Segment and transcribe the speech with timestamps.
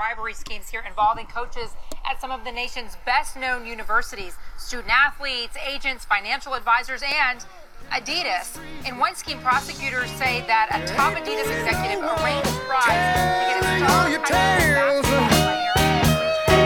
[0.00, 1.74] bribery schemes here involving coaches
[2.10, 7.44] at some of the nation's best known universities, student athletes, agents, financial advisors, and
[7.92, 8.58] Adidas.
[8.88, 13.66] In one scheme, prosecutors say that a top Adidas executive arranged bribes to get a
[13.76, 14.80] star player.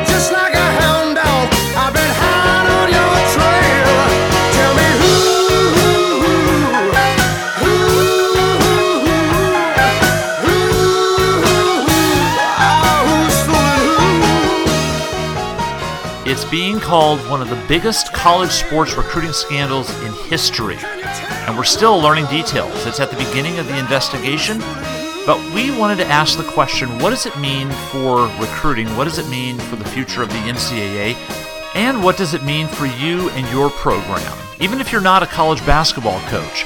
[0.06, 0.54] Just like
[16.34, 20.76] It's being called one of the biggest college sports recruiting scandals in history.
[21.46, 22.86] And we're still learning details.
[22.86, 24.58] It's at the beginning of the investigation.
[25.26, 28.89] But we wanted to ask the question what does it mean for recruiting?
[28.96, 31.14] What does it mean for the future of the NCAA?
[31.76, 34.36] And what does it mean for you and your program?
[34.58, 36.64] Even if you're not a college basketball coach,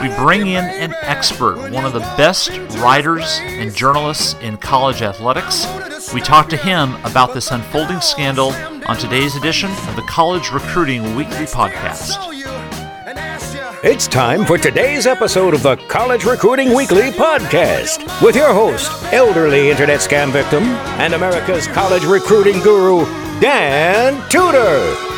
[0.00, 5.66] we bring in an expert, one of the best writers and journalists in college athletics.
[6.14, 8.52] We talk to him about this unfolding scandal
[8.88, 12.14] on today's edition of the College Recruiting Weekly Podcast.
[12.14, 13.88] Saw you and asked you.
[13.88, 19.68] It's time for today's episode of the College Recruiting Weekly podcast with your host, elderly
[19.70, 20.64] internet scam victim,
[21.02, 23.04] and America's college recruiting guru,
[23.40, 25.17] Dan Tudor.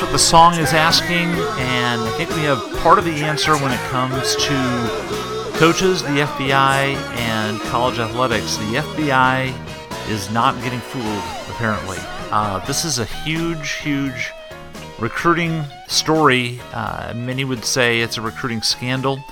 [0.00, 3.54] That's what the song is asking, and I think we have part of the answer
[3.58, 8.56] when it comes to coaches, the FBI, and college athletics.
[8.56, 11.98] The FBI is not getting fooled, apparently.
[12.30, 14.32] Uh, this is a huge, huge
[14.98, 16.58] recruiting story.
[16.72, 19.22] Uh, many would say it's a recruiting scandal.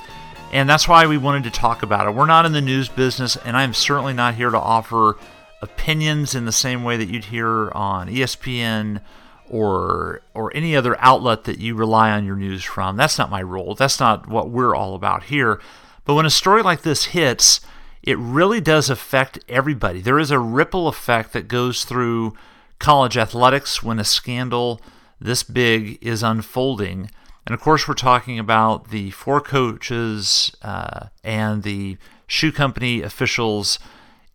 [0.53, 2.13] And that's why we wanted to talk about it.
[2.13, 5.17] We're not in the news business, and I'm certainly not here to offer
[5.63, 9.01] opinions in the same way that you'd hear on ESPN
[9.49, 12.97] or or any other outlet that you rely on your news from.
[12.97, 13.75] That's not my role.
[13.75, 15.61] That's not what we're all about here.
[16.05, 17.61] But when a story like this hits,
[18.01, 20.01] it really does affect everybody.
[20.01, 22.33] There is a ripple effect that goes through
[22.79, 24.81] college athletics when a scandal
[25.19, 27.11] this big is unfolding.
[27.45, 31.97] And of course, we're talking about the four coaches uh, and the
[32.27, 33.79] shoe company officials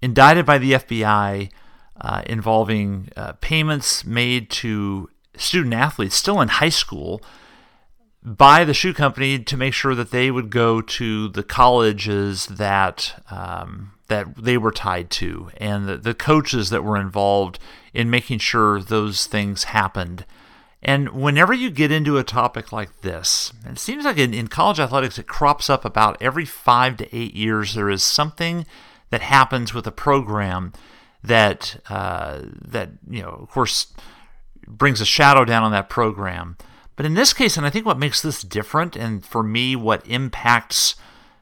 [0.03, 1.51] indicted by the FBI
[2.01, 7.23] uh, involving uh, payments made to student athletes still in high school
[8.23, 13.23] by the shoe company to make sure that they would go to the colleges that
[13.31, 17.59] um, that they were tied to and the, the coaches that were involved
[17.93, 20.25] in making sure those things happened.
[20.83, 24.79] And whenever you get into a topic like this, it seems like in, in college
[24.79, 27.75] athletics it crops up about every five to eight years.
[27.75, 28.67] There is something
[29.09, 30.73] that happens with a program
[31.23, 33.95] that uh, that you know, of course,
[34.67, 36.57] brings a shadow down on that program.
[36.97, 40.07] But in this case, and I think what makes this different, and for me, what
[40.07, 40.95] impacts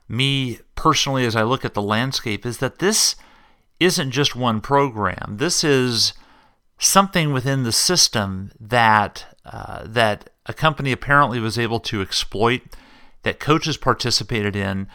[0.09, 3.17] me personally as I look at the landscape, is that this
[3.79, 5.37] isn't just one program.
[5.39, 6.15] This is
[6.79, 12.63] something within the system that uh, that a company apparently was able to exploit,
[13.23, 14.89] that coaches participated in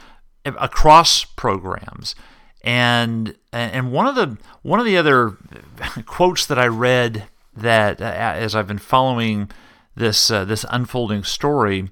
[0.45, 2.15] across programs.
[2.63, 5.37] And and one of the one of the other
[6.05, 7.27] quotes that I read
[7.57, 9.49] that uh, as I've been following
[9.95, 11.89] this uh, this unfolding story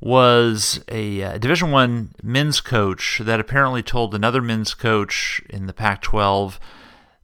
[0.00, 5.72] was a uh, Division One men's coach that apparently told another men's coach in the
[5.72, 6.58] Pac-12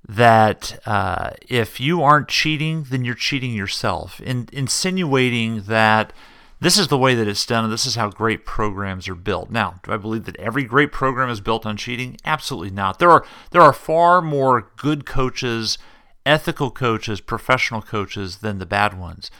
[0.09, 6.13] that uh, if you aren't cheating, then you're cheating yourself, in, insinuating that
[6.61, 9.51] this is the way that it's done and this is how great programs are built.
[9.51, 12.17] Now, do I believe that every great program is built on cheating?
[12.25, 12.99] Absolutely not.
[12.99, 15.77] There are there are far more good coaches,
[16.25, 19.31] ethical coaches, professional coaches than the bad ones.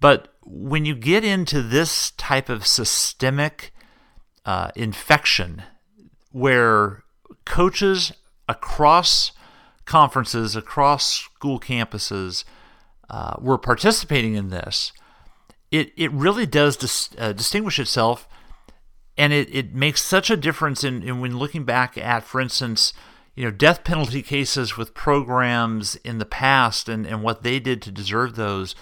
[0.00, 3.72] But when you get into this type of systemic
[4.44, 5.62] uh, infection,
[6.30, 7.04] where
[7.44, 8.12] coaches
[8.48, 9.32] across
[9.84, 12.44] conferences, across school campuses,
[13.10, 14.92] uh, were participating in this,
[15.70, 18.28] it, it really does dis, uh, distinguish itself.
[19.16, 22.92] And it, it makes such a difference in, in when looking back at, for instance,
[23.38, 27.80] you know, death penalty cases with programs in the past and, and what they did
[27.80, 28.74] to deserve those.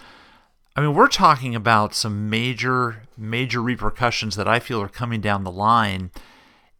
[0.75, 5.45] I mean, we're talking about some major, major repercussions that I feel are coming down
[5.45, 6.11] the line.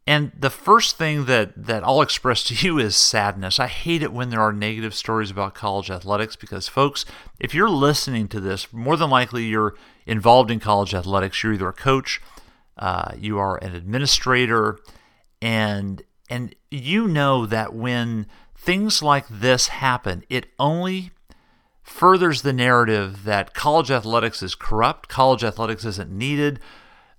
[0.07, 3.59] And the first thing that, that I'll express to you is sadness.
[3.59, 7.05] I hate it when there are negative stories about college athletics because, folks,
[7.39, 9.75] if you're listening to this, more than likely you're
[10.07, 11.43] involved in college athletics.
[11.43, 12.23] You're either a coach,
[12.75, 14.79] uh, you are an administrator,
[15.43, 21.11] and and you know that when things like this happen, it only
[21.81, 26.59] furthers the narrative that college athletics is corrupt, college athletics isn't needed.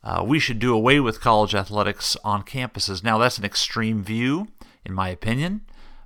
[0.04, 3.02] Uh, we should do away with college athletics on campuses.
[3.02, 4.48] Now, that's an extreme view,
[4.84, 5.62] in my opinion,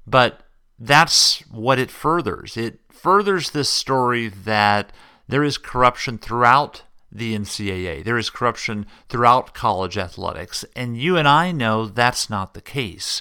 [0.06, 0.42] but
[0.78, 2.56] that's what it furthers.
[2.56, 4.92] It furthers this story that
[5.28, 6.82] there is corruption throughout
[7.12, 8.02] the NCAA.
[8.02, 10.64] There is corruption throughout college athletics.
[10.74, 13.20] And you and I know that's not the case.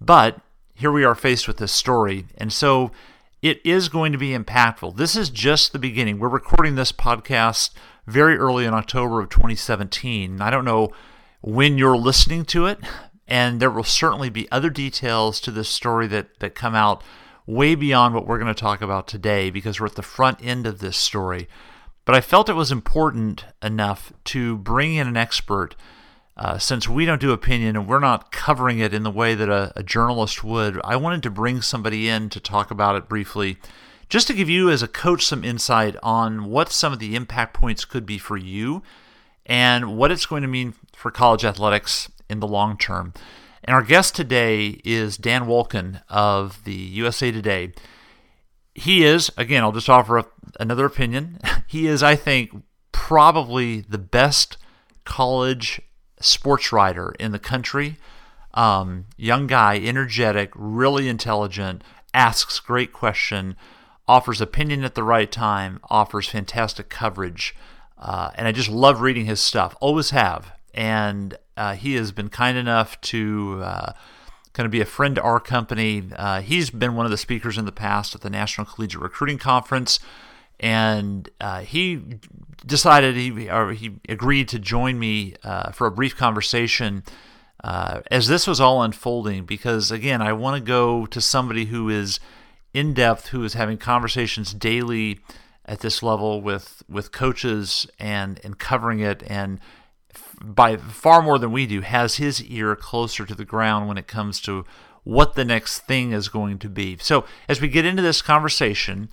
[0.00, 0.40] But
[0.74, 2.26] here we are faced with this story.
[2.38, 2.90] And so
[3.42, 4.96] it is going to be impactful.
[4.96, 6.18] This is just the beginning.
[6.18, 7.70] We're recording this podcast
[8.06, 10.40] very early in October of 2017.
[10.40, 10.90] I don't know
[11.42, 12.78] when you're listening to it,
[13.26, 17.02] and there will certainly be other details to this story that, that come out
[17.46, 20.66] way beyond what we're going to talk about today because we're at the front end
[20.66, 21.48] of this story.
[22.04, 25.76] But I felt it was important enough to bring in an expert
[26.36, 29.48] uh, since we don't do opinion and we're not covering it in the way that
[29.48, 30.80] a, a journalist would.
[30.82, 33.58] I wanted to bring somebody in to talk about it briefly
[34.10, 37.54] just to give you, as a coach, some insight on what some of the impact
[37.54, 38.82] points could be for you
[39.46, 43.14] and what it's going to mean for college athletics in the long term.
[43.62, 47.72] And our guest today is Dan Wolken of the USA Today.
[48.74, 50.26] He is, again, I'll just offer a,
[50.58, 51.38] another opinion.
[51.66, 52.50] He is, I think,
[52.90, 54.56] probably the best
[55.04, 55.80] college
[56.20, 57.96] sports writer in the country.
[58.54, 63.54] Um, young guy, energetic, really intelligent, asks great question,
[64.08, 67.54] offers opinion at the right time, offers fantastic coverage.
[67.96, 70.52] Uh, and I just love reading his stuff, always have.
[70.74, 73.92] And uh, he has been kind enough to uh,
[74.52, 76.04] kind of be a friend to our company.
[76.16, 79.38] Uh, he's been one of the speakers in the past at the National Collegiate Recruiting
[79.38, 80.00] Conference,
[80.60, 82.00] and uh, he
[82.64, 87.02] decided he or he agreed to join me uh, for a brief conversation.
[87.64, 91.88] Uh, as this was all unfolding, because again, I want to go to somebody who
[91.88, 92.20] is
[92.72, 95.20] in depth, who is having conversations daily
[95.64, 99.58] at this level with with coaches and and covering it and
[100.42, 104.06] by far more than we do, has his ear closer to the ground when it
[104.06, 104.64] comes to
[105.04, 106.96] what the next thing is going to be.
[107.00, 109.08] So as we get into this conversation,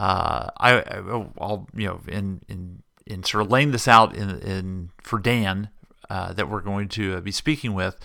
[0.00, 4.90] uh, I, will you know in in in sort of laying this out in in
[5.02, 5.68] for Dan
[6.08, 7.96] uh, that we're going to be speaking with.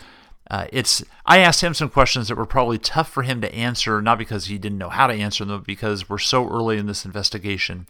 [0.52, 4.02] Uh, it's I asked him some questions that were probably tough for him to answer,
[4.02, 6.86] not because he didn't know how to answer them, but because we're so early in
[6.86, 7.88] this investigation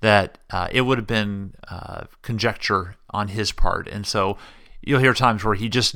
[0.00, 3.86] that uh, it would have been uh, conjecture on his part.
[3.86, 4.38] And so
[4.80, 5.94] you'll hear times where he just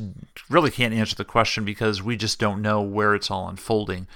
[0.51, 4.07] really can't answer the question because we just don't know where it's all unfolding.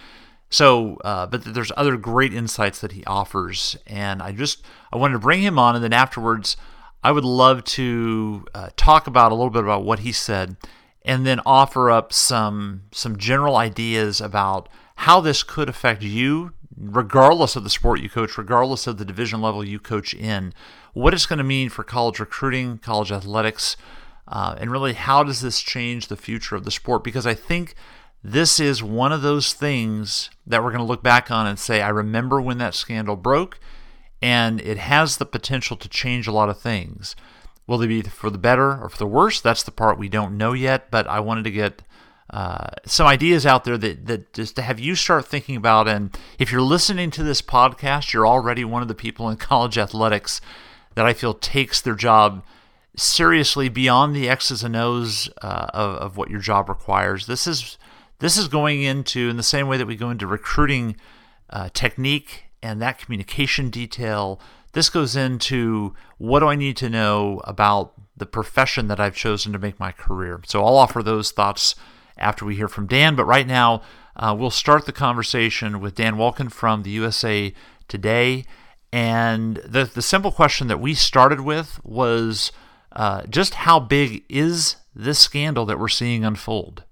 [0.51, 4.63] So, uh, but there's other great insights that he offers, and I just
[4.93, 6.57] I wanted to bring him on, and then afterwards,
[7.05, 10.57] I would love to uh, talk about a little bit about what he said,
[11.05, 17.57] and then offer up some some general ideas about how this could affect you regardless
[17.57, 20.53] of the sport you coach, regardless of the division level you coach in,
[20.95, 23.77] what it's going to mean for college recruiting, college athletics,
[24.27, 27.05] uh, and really how does this change the future of the sport?
[27.05, 27.75] Because I think
[28.23, 31.81] this is one of those things that we're going to look back on and say,
[31.81, 33.59] I remember when that scandal broke,
[34.21, 37.17] and it has the potential to change a lot of things.
[37.67, 39.41] Will they be for the better or for the worse?
[39.41, 41.83] That's the part we don't know yet, but I wanted to get
[42.29, 45.89] uh, some ideas out there that, that just to have you start thinking about.
[45.89, 49.79] And if you're listening to this podcast, you're already one of the people in college
[49.79, 50.41] athletics
[50.95, 52.45] that I feel takes their job
[52.97, 57.27] seriously beyond the X's and O's uh, of, of what your job requires.
[57.27, 57.79] This is
[58.21, 60.97] this is going into in the same way that we go into recruiting
[61.51, 64.41] uh, technique and that communication detail.
[64.73, 69.53] This goes into what do I need to know about the profession that I've chosen
[69.53, 70.41] to make my career.
[70.47, 71.75] So I'll offer those thoughts
[72.17, 73.17] after we hear from Dan.
[73.17, 73.83] But right now,
[74.15, 77.53] uh, we'll start the conversation with Dan Wolken from the USA
[77.89, 78.45] Today.
[78.93, 82.53] And the, the simple question that we started with was
[82.93, 86.85] uh, just how big is this scandal that we're seeing unfold?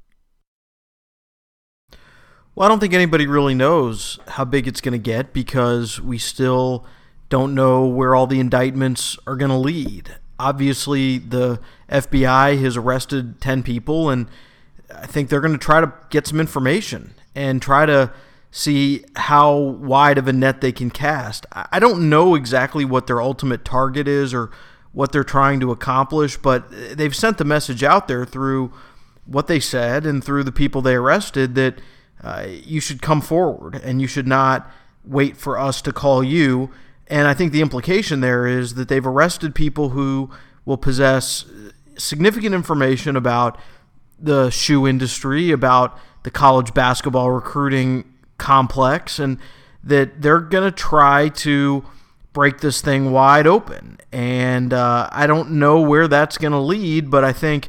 [2.59, 6.19] Well, I don't think anybody really knows how big it's going to get because we
[6.19, 6.85] still
[7.29, 10.17] don't know where all the indictments are going to lead.
[10.41, 14.27] Obviously, the FBI has arrested 10 people, and
[14.93, 18.13] I think they're going to try to get some information and try to
[18.51, 21.47] see how wide of a net they can cast.
[21.53, 24.51] I don't know exactly what their ultimate target is or
[24.91, 28.73] what they're trying to accomplish, but they've sent the message out there through
[29.27, 31.81] what they said and through the people they arrested that
[32.23, 34.71] uh, you should come forward and you should not
[35.05, 36.71] wait for us to call you.
[37.07, 40.31] And I think the implication there is that they've arrested people who
[40.65, 41.47] will possess
[41.97, 43.59] significant information about
[44.19, 49.39] the shoe industry, about the college basketball recruiting complex, and
[49.83, 51.85] that they're going to try to
[52.33, 53.99] break this thing wide open.
[54.13, 57.69] And uh, I don't know where that's going to lead, but I think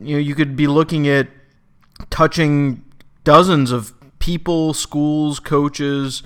[0.00, 1.28] you know you could be looking at
[2.10, 2.84] touching
[3.24, 6.22] dozens of people, schools, coaches.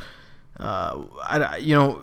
[0.58, 2.02] Uh, I, you know,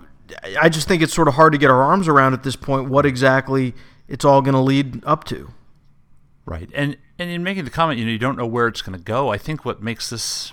[0.59, 2.89] I just think it's sort of hard to get our arms around at this point
[2.89, 3.73] what exactly
[4.07, 5.51] it's all going to lead up to.
[6.45, 8.97] Right, and and in making the comment, you know, you don't know where it's going
[8.97, 9.29] to go.
[9.29, 10.51] I think what makes this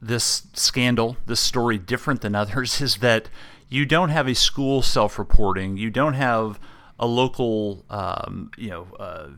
[0.00, 3.28] this scandal, this story, different than others is that
[3.68, 5.78] you don't have a school self-reporting.
[5.78, 6.60] You don't have
[6.98, 8.86] a local, um, you know.
[9.00, 9.28] Uh,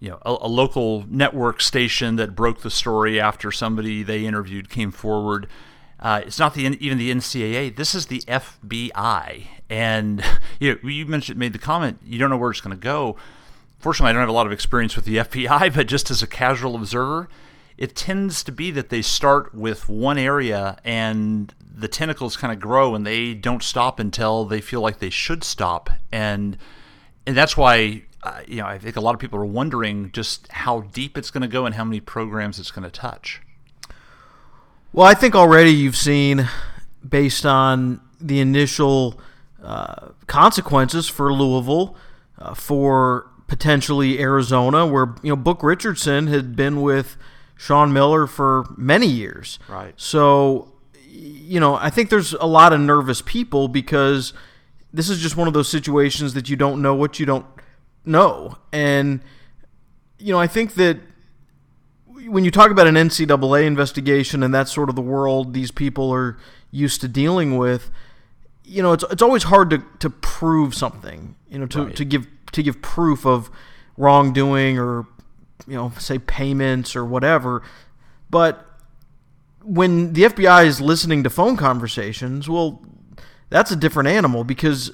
[0.00, 4.70] you know, a, a, local network station that broke the story after somebody they interviewed
[4.70, 5.46] came forward.
[6.00, 7.76] Uh, it's not the even the NCAA.
[7.76, 10.24] This is the FBI, and
[10.58, 11.98] you know, you mentioned made the comment.
[12.02, 13.16] You don't know where it's going to go.
[13.78, 16.26] Fortunately, I don't have a lot of experience with the FBI, but just as a
[16.26, 17.28] casual observer,
[17.76, 22.60] it tends to be that they start with one area and the tentacles kind of
[22.60, 26.58] grow and they don't stop until they feel like they should stop and
[27.26, 30.48] and that's why uh, you know I think a lot of people are wondering just
[30.48, 33.40] how deep it's going to go and how many programs it's going to touch.
[34.92, 36.48] Well, I think already you've seen,
[37.08, 39.20] based on the initial
[39.62, 41.96] uh, consequences for Louisville,
[42.38, 47.16] uh, for potentially Arizona, where you know Book Richardson had been with
[47.60, 49.58] Sean Miller for many years.
[49.68, 49.92] Right.
[49.96, 50.72] So,
[51.06, 54.32] you know, I think there's a lot of nervous people because
[54.94, 57.44] this is just one of those situations that you don't know what you don't
[58.04, 58.56] know.
[58.72, 59.20] And,
[60.18, 60.98] you know, I think that
[62.26, 66.12] when you talk about an NCAA investigation and that's sort of the world these people
[66.12, 66.36] are
[66.70, 67.90] used to dealing with,
[68.64, 71.96] you know, it's, it's always hard to, to prove something, you know, to, Right.
[71.96, 73.50] to give to give proof of
[73.96, 75.06] wrongdoing or
[75.66, 77.62] you know, say payments or whatever.
[78.28, 78.66] But
[79.62, 82.82] when the FBI is listening to phone conversations, well,
[83.50, 84.90] that's a different animal because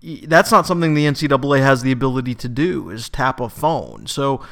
[0.00, 4.06] that's not something the NCAA has the ability to do is tap a phone.
[4.06, 4.44] So,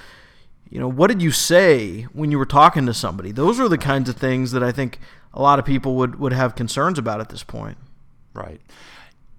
[0.68, 3.30] you know, what did you say when you were talking to somebody?
[3.32, 4.98] Those are the kinds of things that I think
[5.32, 7.78] a lot of people would, would have concerns about at this point.
[8.34, 8.60] Right.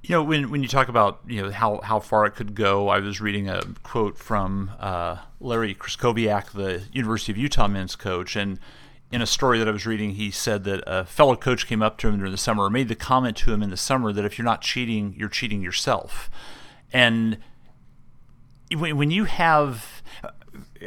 [0.04, 2.88] You know, when, when you talk about you know how, how far it could go,
[2.88, 8.38] I was reading a quote from uh, Larry Krystkowiak, the University of Utah men's coach,
[8.38, 8.58] and
[9.12, 11.98] in a story that I was reading, he said that a fellow coach came up
[12.00, 14.26] to him during the summer, or made the comment to him in the summer that
[14.26, 16.30] if you're not cheating, you're cheating yourself,
[16.92, 17.38] and
[18.76, 20.02] when, you have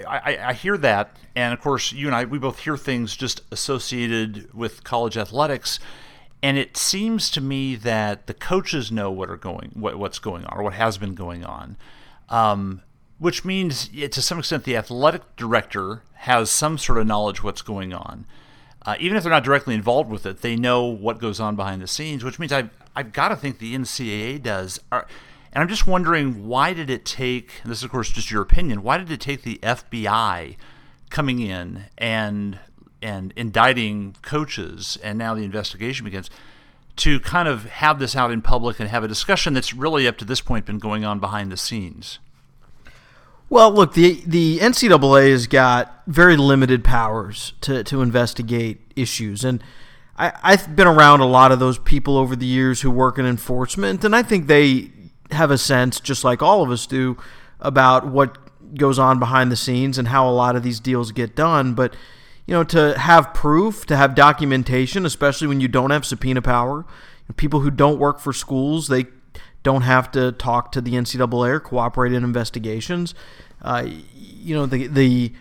[0.06, 3.16] I, I- I hear that, and of course, you and I, we both hear things
[3.16, 5.78] just associated with college athletics,
[6.42, 10.44] and it seems to me that the coaches know what are going, what, what's going
[10.44, 11.76] on, or what has been going on,
[12.28, 12.82] um,
[13.20, 17.92] which means to some extent the athletic director has some sort of knowledge what's going
[17.92, 18.24] on.
[18.86, 21.82] Uh, even if they're not directly involved with it, they know what goes on behind
[21.82, 24.80] the scenes, which means I've, I've got to think the NCAA does.
[24.90, 25.04] And
[25.54, 28.96] I'm just wondering why did it take, this is of course just your opinion, why
[28.96, 30.56] did it take the FBI
[31.10, 32.58] coming in and
[33.02, 36.28] and indicting coaches and now the investigation begins
[36.96, 40.18] to kind of have this out in public and have a discussion that's really up
[40.18, 42.18] to this point been going on behind the scenes?
[43.50, 49.62] Well, look, the the NCAA has got very limited powers to, to investigate issues, and
[50.16, 53.26] I, I've been around a lot of those people over the years who work in
[53.26, 54.92] enforcement, and I think they
[55.32, 57.18] have a sense, just like all of us do,
[57.58, 58.38] about what
[58.76, 61.74] goes on behind the scenes and how a lot of these deals get done.
[61.74, 61.96] But
[62.46, 66.86] you know, to have proof, to have documentation, especially when you don't have subpoena power,
[67.36, 69.06] people who don't work for schools, they
[69.62, 73.14] don't have to talk to the NCAA or cooperate in investigations.
[73.62, 75.32] Uh, you know, the the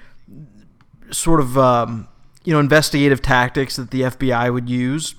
[1.12, 2.08] sort of um,
[2.44, 5.16] you know investigative tactics that the FBI would use.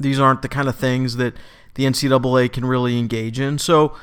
[0.00, 1.34] These aren't the kind of things that
[1.74, 3.58] the NCAA can really engage in.
[3.58, 3.96] So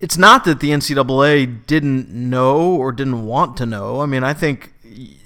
[0.00, 4.00] it's not that the NCAA didn't know or didn't want to know.
[4.00, 4.72] I mean, I think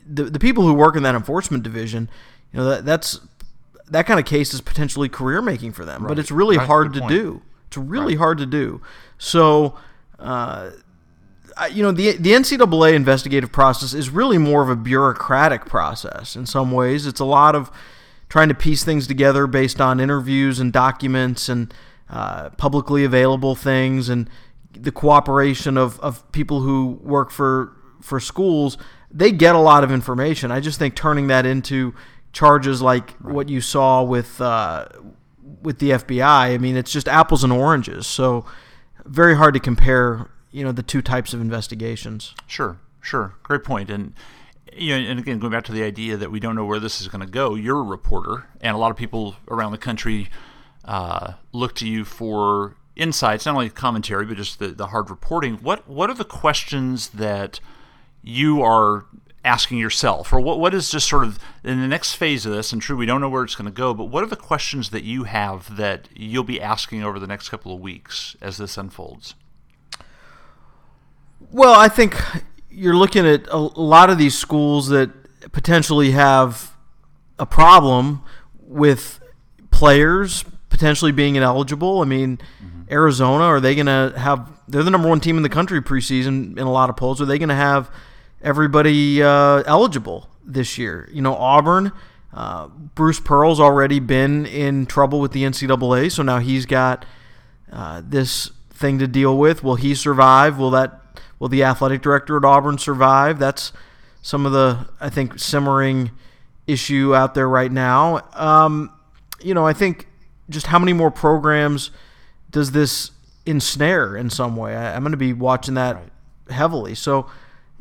[0.06, 2.08] the the people who work in that enforcement division,
[2.52, 3.20] you know, that that's
[3.88, 6.06] that kind of case is potentially career making for them.
[6.08, 7.10] But it's really Right, hard to point.
[7.12, 7.42] do.
[7.72, 8.82] It's really hard to do.
[9.18, 9.78] So.
[10.18, 10.70] Uh,
[11.70, 16.46] you know the the NCAA investigative process is really more of a bureaucratic process in
[16.46, 17.06] some ways.
[17.06, 17.70] It's a lot of
[18.30, 21.74] trying to piece things together based on interviews and documents and
[22.08, 24.30] uh, publicly available things and
[24.72, 28.78] the cooperation of, of people who work for for schools.
[29.10, 30.50] They get a lot of information.
[30.50, 31.94] I just think turning that into
[32.32, 34.88] charges like what you saw with uh,
[35.42, 36.54] with the FBI.
[36.54, 38.06] I mean, it's just apples and oranges.
[38.06, 38.44] So
[39.04, 40.30] very hard to compare.
[40.50, 42.34] You know the two types of investigations.
[42.46, 43.90] Sure, sure, great point.
[43.90, 44.12] And
[44.74, 47.00] you know, and again, going back to the idea that we don't know where this
[47.00, 50.28] is going to go, you're a reporter, and a lot of people around the country
[50.84, 55.56] uh, look to you for insights, not only commentary, but just the, the hard reporting.
[55.56, 57.60] What what are the questions that
[58.22, 59.06] you are
[59.44, 62.72] asking yourself, or what what is just sort of in the next phase of this?
[62.72, 64.90] And true, we don't know where it's going to go, but what are the questions
[64.90, 68.76] that you have that you'll be asking over the next couple of weeks as this
[68.76, 69.34] unfolds?
[71.50, 72.16] Well, I think
[72.70, 75.10] you're looking at a lot of these schools that
[75.52, 76.72] potentially have
[77.38, 78.22] a problem
[78.58, 79.20] with
[79.70, 82.00] players potentially being ineligible.
[82.00, 82.82] I mean, mm-hmm.
[82.90, 84.48] Arizona, are they going to have?
[84.66, 87.20] They're the number one team in the country preseason in a lot of polls.
[87.20, 87.90] Are they going to have
[88.42, 91.08] everybody uh, eligible this year?
[91.12, 91.92] You know, Auburn.
[92.32, 97.04] Uh, Bruce Pearl's already been in trouble with the NCAA, so now he's got
[97.70, 99.62] uh, this thing to deal with.
[99.62, 100.58] Will he survive?
[100.58, 101.02] Will that
[101.42, 103.40] Will the athletic director at Auburn survive?
[103.40, 103.72] That's
[104.22, 106.12] some of the, I think, simmering
[106.68, 108.20] issue out there right now.
[108.34, 108.92] Um,
[109.40, 110.06] you know, I think
[110.48, 111.90] just how many more programs
[112.52, 113.10] does this
[113.44, 114.76] ensnare in some way?
[114.76, 116.54] I, am going to be watching that right.
[116.54, 116.94] heavily.
[116.94, 117.28] So,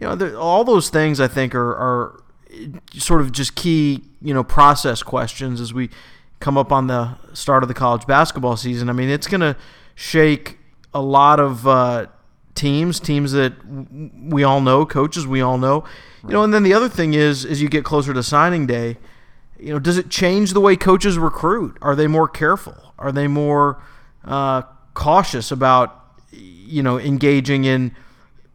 [0.02, 2.24] you know, all those things I think are, are
[2.98, 5.92] sort of just key, you know, process questions as we
[6.40, 8.90] come up on the start of the college basketball season.
[8.90, 9.56] I mean, it's going to
[9.94, 10.58] shake
[10.92, 12.08] a lot of uh,
[12.56, 13.54] teams, teams that
[14.20, 15.84] we all know, coaches we all know.
[16.24, 18.98] You know, and then the other thing is, as you get closer to signing day,
[19.60, 21.78] you know, does it change the way coaches recruit?
[21.80, 22.96] Are they more careful?
[22.98, 23.80] Are they more
[24.26, 24.64] uh,
[24.96, 27.96] cautious about, you know, engaging in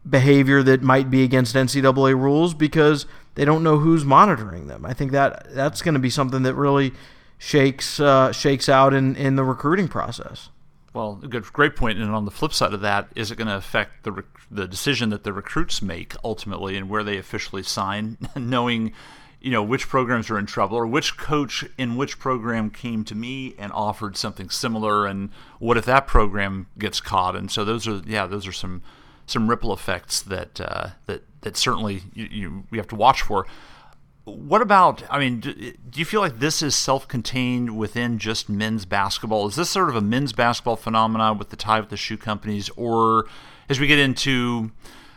[0.09, 4.85] behavior that might be against NCAA rules because they don't know who's monitoring them?
[4.85, 6.93] I think that that's going to be something that really
[7.37, 10.49] shakes uh, shakes out in, in the recruiting process.
[10.93, 11.99] Well, good, great point.
[11.99, 14.67] And on the flip side of that, is it going to affect the rec- the
[14.67, 18.93] decision that the recruits make ultimately and where they officially sign, knowing,
[19.39, 23.13] you know, which programs are in trouble or which coach in which program came to
[23.13, 27.35] me and offered something similar, and what if that program gets caught?
[27.35, 28.81] And so those are, yeah, those are some
[29.27, 33.45] some ripple effects that uh, that that certainly you, you we have to watch for.
[34.23, 38.85] What about i mean do, do, you feel like this is self-contained within just men's
[38.85, 39.47] basketball?
[39.47, 42.69] Is this sort of a men's basketball phenomenon with the tie with the shoe companies?
[42.75, 43.27] Or
[43.69, 44.71] as we get into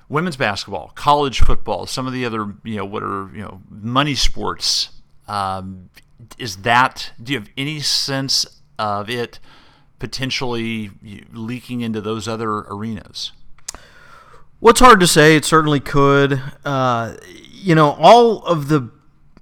[0.08, 4.14] women's basketball college football some of the other you know what are you know money
[4.14, 4.90] sports
[5.28, 5.88] um,
[6.36, 9.38] is that do you have any sense of it
[10.00, 10.90] potentially
[11.32, 13.30] leaking into those other arenas
[14.60, 15.36] What's hard to say?
[15.36, 16.42] It certainly could.
[16.66, 17.16] Uh,
[17.50, 18.90] you know, all of the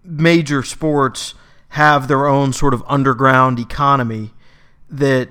[0.05, 1.35] major sports
[1.71, 4.31] have their own sort of underground economy
[4.89, 5.31] that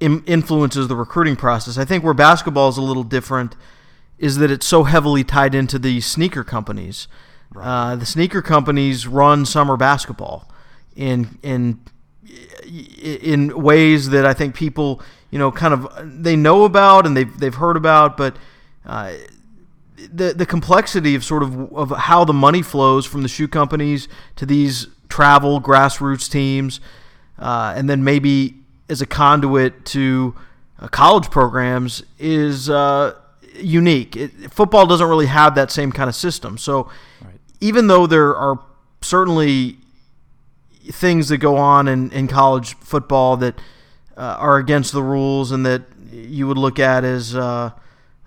[0.00, 1.78] Im- influences the recruiting process.
[1.78, 3.54] I think where basketball is a little different
[4.18, 7.06] is that it's so heavily tied into the sneaker companies.
[7.54, 7.66] Right.
[7.66, 10.50] Uh, the sneaker companies run summer basketball
[10.96, 11.80] in in
[12.66, 17.38] in ways that I think people you know kind of they know about and they've
[17.38, 18.36] they've heard about, but
[18.86, 19.12] uh,
[19.96, 24.08] the the complexity of sort of of how the money flows from the shoe companies
[24.36, 26.80] to these travel grassroots teams,
[27.38, 28.54] uh, and then maybe
[28.88, 30.34] as a conduit to
[30.78, 33.14] uh, college programs is uh,
[33.54, 34.16] unique.
[34.16, 36.58] It, football doesn't really have that same kind of system.
[36.58, 36.90] So
[37.22, 37.34] right.
[37.60, 38.60] even though there are
[39.00, 39.78] certainly
[40.90, 43.58] things that go on in, in college football that
[44.16, 47.34] uh, are against the rules and that you would look at as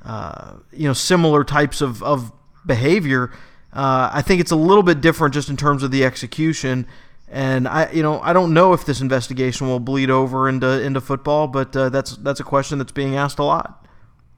[0.04, 2.32] uh, you know similar types of, of
[2.66, 3.32] behavior.
[3.74, 6.88] Uh, I think it's a little bit different just in terms of the execution.
[7.30, 11.00] And I, you know, I don't know if this investigation will bleed over into into
[11.00, 13.88] football, but uh, that's that's a question that's being asked a lot.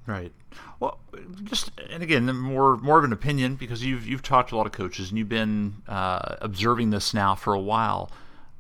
[0.06, 0.32] Right.
[0.80, 1.00] Well,
[1.44, 4.68] just and again, more more of an opinion because you've you've talked to a lot
[4.68, 8.12] of coaches and you've been uh, observing this now for a while.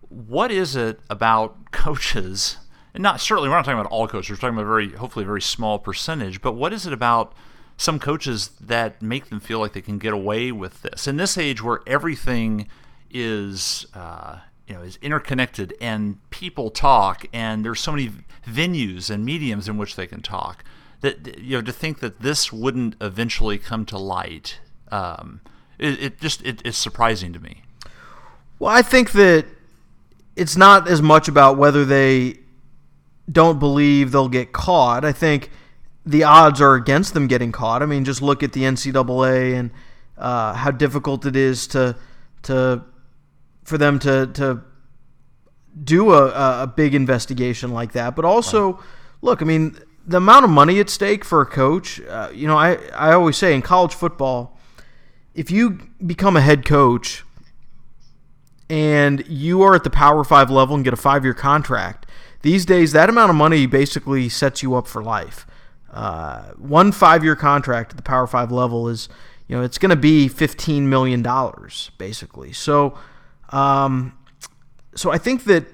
[0.09, 2.57] What is it about coaches
[2.93, 4.31] and not certainly we're not talking about all coaches.
[4.31, 6.41] We're talking about very hopefully a very small percentage.
[6.41, 7.33] But what is it about
[7.77, 11.37] some coaches that make them feel like they can get away with this in this
[11.37, 12.67] age where everything
[13.09, 18.11] is uh, you know is interconnected and people talk and there's so many
[18.47, 20.63] venues and mediums in which they can talk
[21.01, 24.59] that you know to think that this wouldn't eventually come to light
[24.91, 25.41] um,
[25.79, 27.63] it, it, just it, it's surprising to me
[28.59, 29.45] well i think that
[30.35, 32.37] it's not as much about whether they
[33.31, 35.05] don't believe they'll get caught.
[35.05, 35.49] I think
[36.05, 37.81] the odds are against them getting caught.
[37.81, 39.71] I mean, just look at the NCAA and
[40.17, 41.95] uh, how difficult it is to
[42.43, 42.83] to
[43.63, 44.61] for them to to
[45.81, 48.15] do a, a big investigation like that.
[48.15, 48.83] But also, right.
[49.21, 52.01] look, I mean, the amount of money at stake for a coach.
[52.01, 54.57] Uh, you know, I I always say in college football,
[55.33, 57.23] if you become a head coach
[58.69, 62.05] and you are at the Power Five level and get a five year contract,
[62.43, 65.47] these days that amount of money basically sets you up for life.
[65.91, 69.09] Uh, one five year contract at the Power Five level is,
[69.47, 71.25] you know, it's going to be $15 million
[71.97, 72.53] basically.
[72.53, 72.97] So,
[73.49, 74.17] um,
[74.95, 75.67] so I think that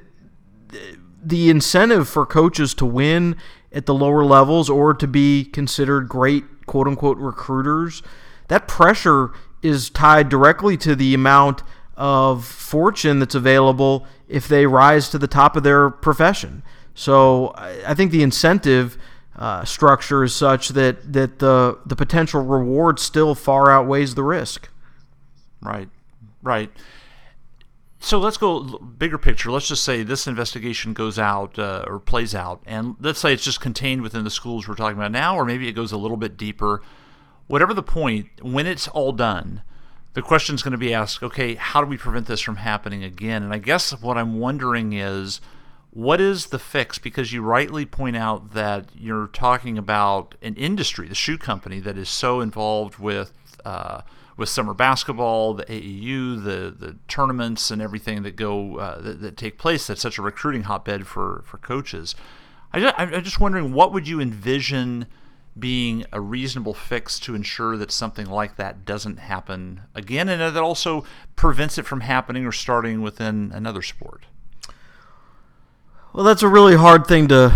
[1.24, 3.36] the incentive for coaches to win
[3.72, 8.04] at the lower levels or to be considered great quote unquote recruiters,
[8.48, 11.64] that pressure is tied directly to the amount
[12.00, 16.64] of fortune that's available if they rise to the top of their profession.
[16.96, 18.98] So I think the incentive
[19.36, 24.70] uh, structure is such that that the the potential reward still far outweighs the risk.
[25.62, 25.90] Right,
[26.42, 26.72] right.
[28.02, 29.52] So let's go bigger picture.
[29.52, 33.44] Let's just say this investigation goes out uh, or plays out, and let's say it's
[33.44, 36.18] just contained within the schools we're talking about now, or maybe it goes a little
[36.18, 36.82] bit deeper.
[37.48, 39.64] Whatever the point, when it's all done,
[40.14, 43.04] the question is going to be asked okay, how do we prevent this from happening
[43.04, 43.44] again?
[43.44, 45.42] And I guess what I'm wondering is
[45.92, 46.98] what is the fix?
[46.98, 51.98] Because you rightly point out that you're talking about an industry, the shoe company, that
[51.98, 53.34] is so involved with.
[53.66, 54.02] Uh,
[54.38, 59.36] with summer basketball, the AAU, the the tournaments, and everything that go uh, that, that,
[59.36, 59.86] take place.
[59.86, 62.16] That's such a recruiting hotbed for for coaches.
[62.72, 65.08] I I'm just wondering, what would you envision
[65.58, 70.62] being a reasonable fix to ensure that something like that doesn't happen again, and that
[70.62, 74.26] also prevents it from happening or starting within another sport?
[76.14, 77.54] Well, that's a really hard thing to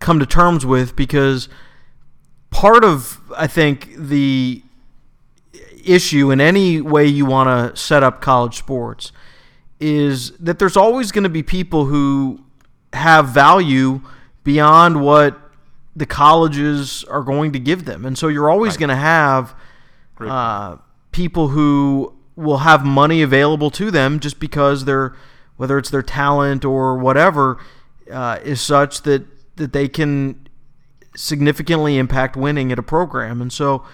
[0.00, 1.48] come to terms with because
[2.50, 4.62] part of I think the
[5.84, 9.12] issue in any way you want to set up college sports
[9.80, 12.40] is that there's always going to be people who
[12.92, 14.00] have value
[14.44, 15.38] beyond what
[15.98, 18.04] the colleges are going to give them.
[18.04, 18.80] And so you're always right.
[18.80, 19.54] going to have
[20.20, 20.76] uh,
[21.12, 25.14] people who will have money available to them just because they're,
[25.56, 27.58] whether it's their talent or whatever,
[28.10, 29.24] uh, is such that,
[29.56, 30.48] that they can
[31.16, 33.42] significantly impact winning at a program.
[33.42, 33.84] And so,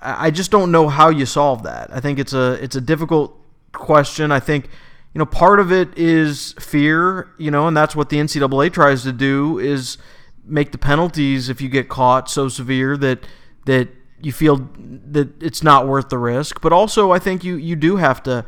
[0.00, 1.92] I just don't know how you solve that.
[1.92, 3.36] I think it's a it's a difficult
[3.72, 4.30] question.
[4.30, 4.66] I think
[5.14, 9.02] you know part of it is fear, you know, and that's what the NCAA tries
[9.04, 9.98] to do is
[10.46, 13.26] make the penalties if you get caught so severe that
[13.66, 13.88] that
[14.20, 16.60] you feel that it's not worth the risk.
[16.60, 18.44] But also, I think you you do have to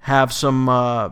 [0.00, 1.10] have some uh,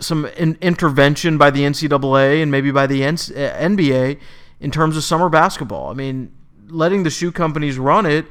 [0.00, 4.18] some in- intervention by the NCAA and maybe by the N- NBA
[4.60, 5.90] in terms of summer basketball.
[5.90, 6.32] I mean,
[6.68, 8.26] letting the shoe companies run it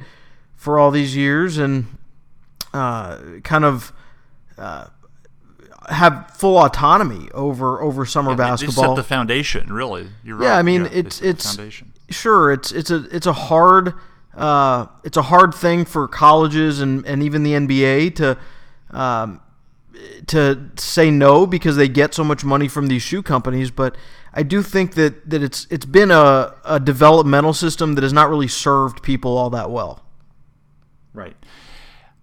[0.54, 1.86] for all these years and
[2.72, 3.92] uh, kind of
[4.58, 4.86] uh,
[5.88, 8.84] have full autonomy over over summer yeah, basketball.
[8.84, 10.08] set the foundation, really.
[10.24, 10.58] You're yeah, right.
[10.58, 11.58] I mean yeah, it's it's
[12.10, 13.94] sure it's it's a it's a hard
[14.34, 18.38] uh, it's a hard thing for colleges and, and even the NBA to
[18.90, 19.40] um,
[20.26, 23.96] to say no because they get so much money from these shoe companies, but
[24.34, 28.28] I do think that, that it's it's been a, a developmental system that has not
[28.28, 30.04] really served people all that well.
[31.14, 31.36] Right.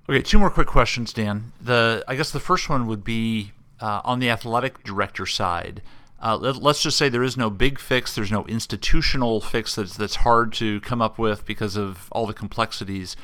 [0.09, 1.53] Okay, two more quick questions, Dan.
[1.61, 5.81] The I guess the first one would be uh, on the athletic director side.
[6.21, 8.15] Uh, let, us just say there is no big fix.
[8.15, 12.33] There's no institutional fix that's that's hard to come up with because of all the
[12.33, 13.15] complexities.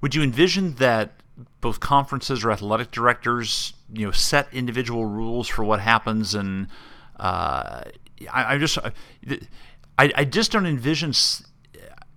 [0.00, 1.20] Would you envision that
[1.60, 6.34] both conferences or athletic directors, you know, set individual rules for what happens?
[6.34, 6.68] And
[7.18, 7.84] uh,
[8.30, 8.78] I, I, just
[9.98, 11.12] I, I just don't envision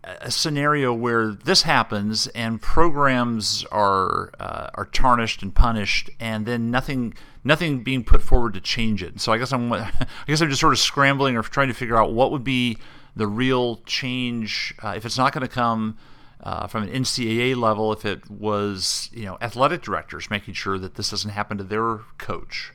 [0.06, 6.70] a scenario where this happens and programs are uh, are tarnished and punished, and then
[6.70, 7.14] nothing
[7.44, 9.20] nothing being put forward to change it.
[9.20, 9.92] So I guess I'm I
[10.28, 12.78] guess I'm just sort of scrambling or trying to figure out what would be
[13.16, 15.98] the real change uh, if it's not going to come.
[16.44, 20.94] Uh, from an NCAA level, if it was you know athletic directors making sure that
[20.94, 22.72] this doesn't happen to their coach.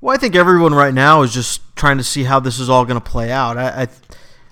[0.00, 2.84] Well, I think everyone right now is just trying to see how this is all
[2.84, 3.58] going to play out.
[3.58, 3.88] I, I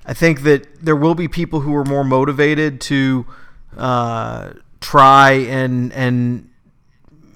[0.07, 3.27] I think that there will be people who are more motivated to
[3.77, 6.49] uh, try and and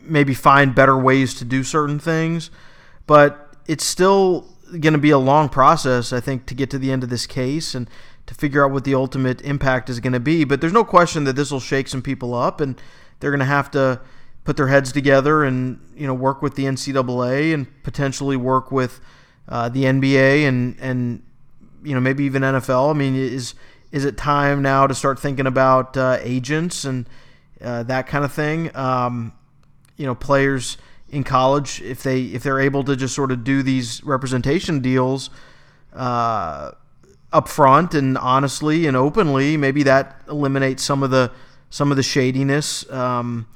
[0.03, 2.51] maybe find better ways to do certain things,
[3.07, 6.93] but it's still going to be a long process, I think, to get to the
[6.93, 7.91] end of this case and
[8.27, 10.45] to figure out what the ultimate impact is going to be.
[10.45, 12.81] But there's no question that this will shake some people up, and
[13.19, 14.01] they're going to have to
[14.45, 19.01] put their heads together and you know work with the NCAA and potentially work with
[19.49, 21.23] uh, the NBA and and
[21.83, 22.91] you know maybe even NFL.
[22.91, 23.55] I mean, is
[23.93, 27.09] is it time now to start thinking about uh, agents and
[27.61, 28.75] uh, that kind of thing?
[28.77, 29.33] Um,
[29.97, 30.77] you know, players
[31.11, 35.29] in college if they if they're able to just sort of do these representation deals
[35.93, 36.71] uh,
[37.33, 41.31] up front and honestly and openly, maybe that eliminates some of the
[41.69, 42.91] some of the shadiness.
[42.91, 43.47] Um,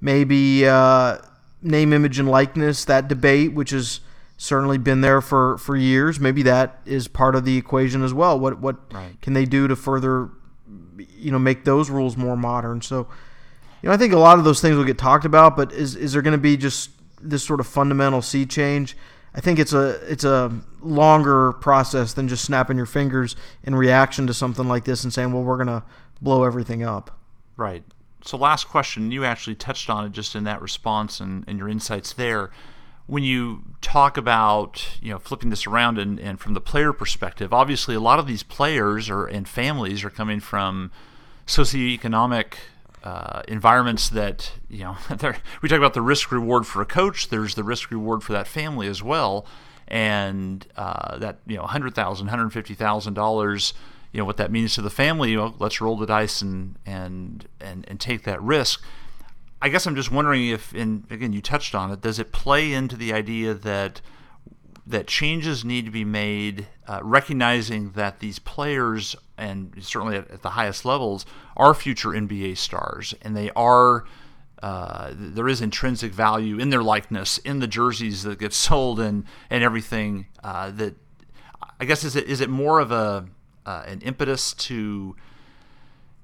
[0.00, 1.18] maybe uh,
[1.62, 4.00] name, image, and likeness, that debate, which has
[4.40, 6.18] certainly been there for, for years.
[6.18, 8.40] Maybe that is part of the equation as well.
[8.40, 9.20] What what Right.
[9.20, 10.30] can they do to further,
[10.96, 12.80] you know, make those rules more modern?
[12.80, 13.06] So,
[13.82, 15.56] you know, I think a lot of those things will get talked about.
[15.56, 18.96] But is is there going to be just this sort of fundamental sea change?
[19.34, 20.50] I think it's a it's a
[20.80, 25.32] longer process than just snapping your fingers in reaction to something like this and saying,
[25.34, 25.82] well, we're going to
[26.22, 27.18] blow everything up.
[27.58, 27.84] Right.
[28.24, 29.12] So, last question.
[29.12, 32.50] You actually touched on it just in that response and, and your insights there.
[33.10, 37.52] When you talk about you know flipping this around and, and from the player perspective,
[37.52, 40.92] obviously a lot of these players or and families are coming from
[41.44, 42.54] socioeconomic
[43.02, 44.96] uh, environments that you know
[45.60, 47.30] we talk about the risk reward for a coach.
[47.30, 49.44] There's the risk reward for that family as well,
[49.88, 53.74] and uh, that you know hundred thousand, hundred fifty thousand dollars.
[54.12, 55.36] You know what that means to the family.
[55.36, 58.84] Well, let's roll the dice and and and and take that risk.
[59.62, 62.00] I guess I'm just wondering if, and again, you touched on it.
[62.00, 64.00] Does it play into the idea that
[64.86, 70.42] that changes need to be made, uh, recognizing that these players, and certainly at, at
[70.42, 71.24] the highest levels,
[71.56, 74.04] are future NBA stars, and they are.
[74.62, 79.24] Uh, there is intrinsic value in their likeness, in the jerseys that get sold, and
[79.48, 80.26] and everything.
[80.42, 80.94] Uh, that
[81.78, 83.26] I guess is it is it more of a
[83.64, 85.16] uh, an impetus to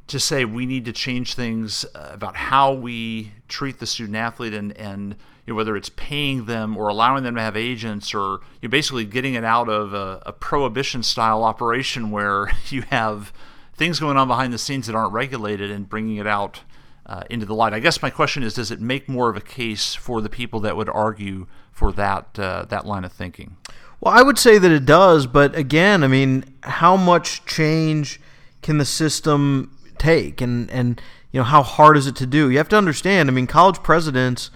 [0.09, 4.55] to say we need to change things uh, about how we treat the student athlete
[4.55, 5.17] and and
[5.47, 9.05] you know, whether it's paying them or allowing them to have agents or you're basically
[9.05, 13.33] getting it out of a, a prohibition style operation where you have
[13.75, 16.63] things going on behind the scenes that aren't regulated and bringing it out
[17.07, 17.73] uh, into the light.
[17.73, 20.59] I guess my question is, does it make more of a case for the people
[20.61, 23.57] that would argue for that uh, that line of thinking?
[24.01, 28.21] Well, I would say that it does, but again, I mean, how much change
[28.61, 31.01] can the system take, and and
[31.33, 32.51] you know how hard is it to do?
[32.51, 33.29] You have to understand.
[33.29, 34.51] I mean, college presidents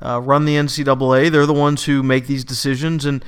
[0.00, 3.24] uh, run the NCAA; they're the ones who make these decisions, and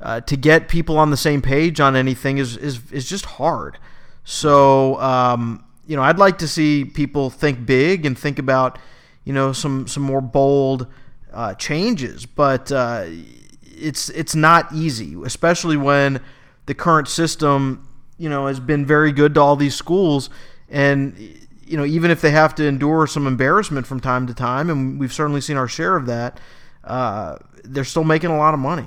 [0.00, 3.78] uh, to get people on the same page on anything is is is just hard.
[4.24, 8.78] So, um, you know, I'd like to see people think big and think about,
[9.24, 10.88] you know, some some more bold
[11.32, 13.04] uh, changes, but uh,
[13.62, 16.20] it's it's not easy, especially when
[16.66, 20.28] the current system, you know, has been very good to all these schools,
[20.68, 21.16] and
[21.66, 25.00] you know, even if they have to endure some embarrassment from time to time, and
[25.00, 26.38] we've certainly seen our share of that,
[26.84, 28.86] uh, they're still making a lot of money.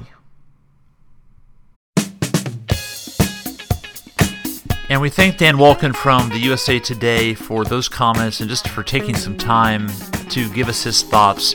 [4.90, 8.82] And we thank Dan Wolken from the USA Today for those comments and just for
[8.82, 9.88] taking some time
[10.30, 11.54] to give us his thoughts.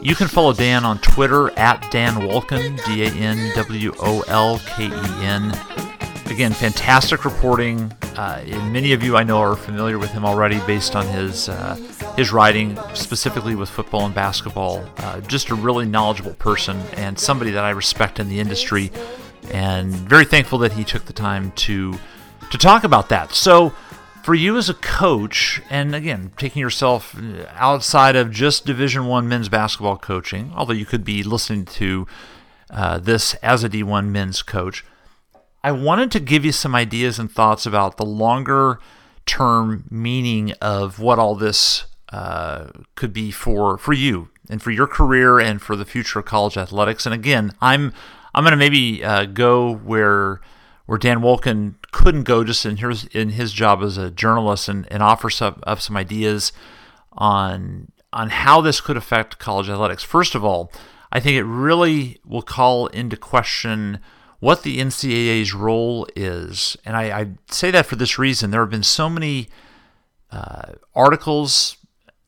[0.00, 4.60] You can follow Dan on Twitter at Dan Wolken, D A N W O L
[4.60, 5.52] K E N.
[6.28, 7.92] Again, fantastic reporting.
[8.16, 11.76] Uh, many of you I know are familiar with him already based on his uh,
[12.16, 14.84] his writing, specifically with football and basketball.
[14.98, 18.90] Uh, just a really knowledgeable person and somebody that I respect in the industry,
[19.50, 21.94] and very thankful that he took the time to
[22.50, 23.32] to talk about that.
[23.32, 23.70] So,
[24.24, 27.16] for you as a coach, and again, taking yourself
[27.54, 32.06] outside of just Division One men's basketball coaching, although you could be listening to
[32.68, 34.84] uh, this as a D1 men's coach,
[35.66, 38.78] I wanted to give you some ideas and thoughts about the longer
[39.26, 44.86] term meaning of what all this uh, could be for for you and for your
[44.86, 47.04] career and for the future of college athletics.
[47.04, 47.92] And again, I'm
[48.32, 50.40] I'm going to maybe uh, go where
[50.84, 54.86] where Dan Wolken couldn't go just in his in his job as a journalist and,
[54.92, 56.52] and offer some up some ideas
[57.14, 60.04] on on how this could affect college athletics.
[60.04, 60.70] First of all,
[61.10, 63.98] I think it really will call into question
[64.40, 68.70] what the NCAA's role is, and I, I say that for this reason: there have
[68.70, 69.48] been so many
[70.30, 71.76] uh, articles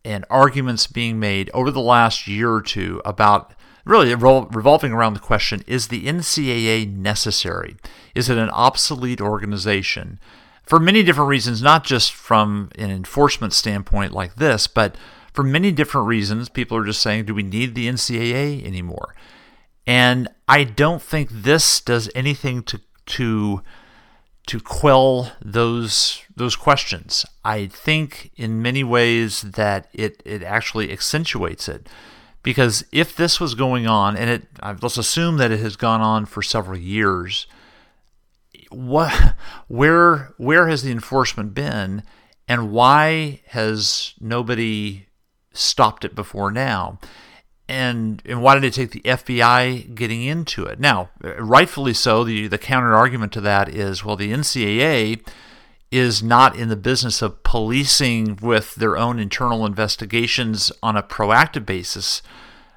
[0.05, 3.53] and arguments being made over the last year or two about
[3.85, 7.77] really revolving around the question is the NCAA necessary?
[8.15, 10.21] Is it an obsolete organization?
[10.63, 14.97] For many different reasons, not just from an enforcement standpoint like this, but
[15.33, 19.15] for many different reasons, people are just saying, do we need the NCAA anymore?
[19.89, 23.63] And I don't think this does anything to to
[24.47, 27.25] to quell those those questions.
[27.43, 31.89] I think in many ways that it it actually accentuates it
[32.43, 34.47] because if this was going on and it
[34.83, 37.47] let's assume that it has gone on for several years
[38.71, 39.35] what
[39.69, 42.03] where where has the enforcement been
[42.47, 45.07] and why has nobody
[45.53, 46.99] stopped it before now
[47.69, 52.49] and and why did it take the FBI getting into it now rightfully so the
[52.49, 55.21] the counter argument to that is well the NCAA
[55.91, 61.65] is not in the business of policing with their own internal investigations on a proactive
[61.65, 62.21] basis.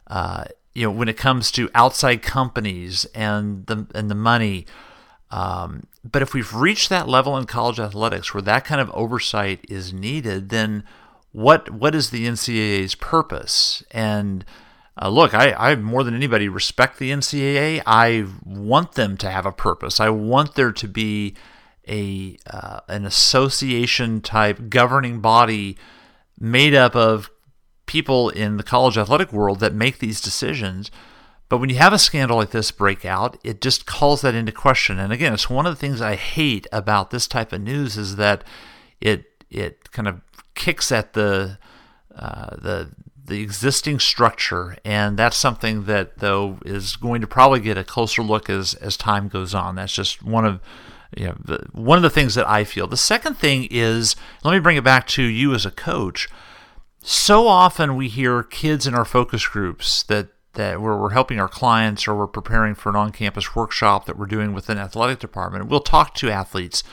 [0.07, 4.65] Uh, you know, when it comes to outside companies and the and the money.
[5.29, 9.65] Um, but if we've reached that level in college athletics where that kind of oversight
[9.69, 10.83] is needed, then
[11.33, 13.83] what what is the NCAA's purpose?
[13.91, 14.45] And
[15.01, 17.81] uh, look, I, I more than anybody respect the NCAA.
[17.85, 19.99] I want them to have a purpose.
[19.99, 21.35] I want there to be
[21.87, 25.77] a uh, an association type governing body
[26.39, 27.31] made up of
[27.87, 30.91] people in the college athletic world that make these decisions.
[31.49, 34.53] But when you have a scandal like this break out, it just calls that into
[34.53, 34.99] question.
[34.99, 38.15] And again, it's one of the things I hate about this type of news is
[38.17, 38.43] that
[39.01, 40.21] it it kind of
[40.53, 41.57] kicks at the
[42.15, 42.91] uh, the
[43.25, 48.21] the existing structure, and that's something that though is going to probably get a closer
[48.21, 49.75] look as as time goes on.
[49.75, 50.59] That's just one of
[51.15, 52.87] you know, the, one of the things that I feel.
[52.87, 56.29] The second thing is, let me bring it back to you as a coach.
[57.03, 61.47] So often we hear kids in our focus groups that that where we're helping our
[61.47, 65.67] clients or we're preparing for an on-campus workshop that we're doing with an athletic department.
[65.67, 66.83] We'll talk to athletes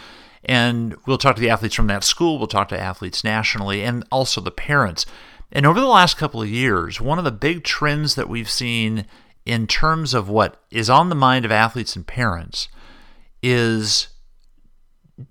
[0.44, 4.04] and we'll talk to the athletes from that school, we'll talk to athletes nationally and
[4.12, 5.06] also the parents.
[5.50, 9.06] And over the last couple of years, one of the big trends that we've seen
[9.46, 12.68] in terms of what is on the mind of athletes and parents
[13.42, 14.08] is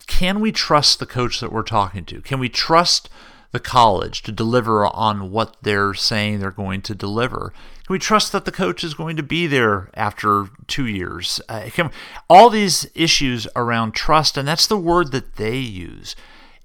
[0.08, 2.21] can we trust the coach that we're talking to?
[2.21, 3.10] Can we trust
[3.51, 7.53] the college to deliver on what they're saying they're going to deliver?
[7.86, 11.39] Can we trust that the coach is going to be there after two years?
[11.47, 11.91] Uh, can,
[12.30, 16.15] all these issues around trust, and that's the word that they use.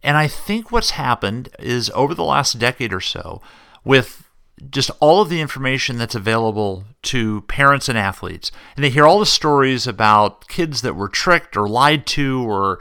[0.03, 3.41] And I think what's happened is over the last decade or so,
[3.85, 4.29] with
[4.71, 9.19] just all of the information that's available to parents and athletes, and they hear all
[9.19, 12.79] the stories about kids that were tricked or lied to or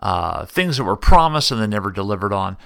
[0.00, 2.56] uh, things that were promised and then never delivered on.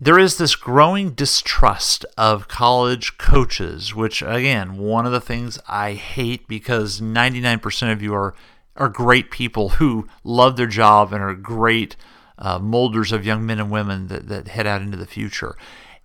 [0.00, 5.92] There is this growing distrust of college coaches, which again, one of the things I
[5.92, 8.34] hate because 99% of you are
[8.76, 11.94] are great people who love their job and are great
[12.38, 15.56] uh, molders of young men and women that, that head out into the future.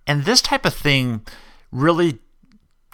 [0.06, 1.22] And this type of thing
[1.70, 2.18] really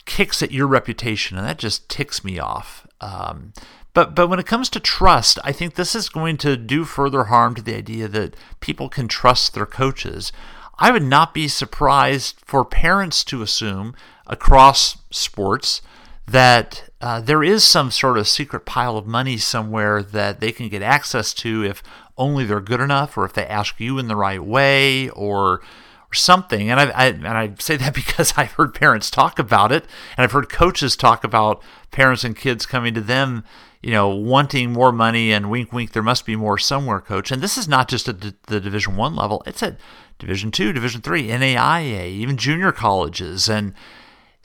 [0.04, 2.86] kicks at your reputation, and that just ticks me off.
[3.00, 3.52] Um,
[3.92, 7.24] but but when it comes to trust, I think this is going to do further
[7.24, 10.32] harm to the idea that people can trust their coaches.
[10.78, 13.94] I would not be surprised for parents to assume
[14.26, 15.80] across sports
[16.26, 20.68] that uh, there is some sort of secret pile of money somewhere that they can
[20.68, 21.82] get access to if
[22.18, 25.60] only they're good enough, or if they ask you in the right way, or
[26.08, 26.70] or something.
[26.70, 29.84] And I, I and I say that because I've heard parents talk about it,
[30.16, 33.44] and I've heard coaches talk about parents and kids coming to them
[33.86, 37.30] you know, wanting more money and wink, wink, there must be more somewhere, coach.
[37.30, 39.78] And this is not just at the Division One level; it's at
[40.18, 43.74] Division Two, Division Three, NAIA, even junior colleges, and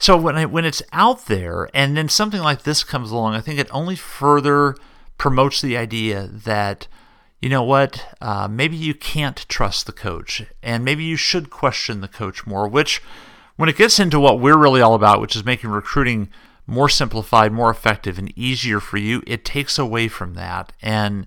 [0.02, 3.40] so when it, when it's out there, and then something like this comes along, I
[3.40, 4.74] think it only further
[5.16, 6.88] promotes the idea that
[7.40, 12.00] you know what, uh, maybe you can't trust the coach, and maybe you should question
[12.00, 12.66] the coach more.
[12.66, 13.00] Which,
[13.54, 16.30] when it gets into what we're really all about, which is making recruiting
[16.66, 20.72] more simplified, more effective, and easier for you, it takes away from that.
[20.82, 21.26] And